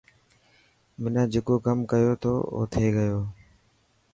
منا 1.01 1.23
جڪو 1.33 1.55
ڪم 1.65 1.79
ڪيو 1.91 2.13
ٿو 2.21 2.33
او 2.53 2.61
ٿي 2.73 2.85
گيو. 2.95 3.19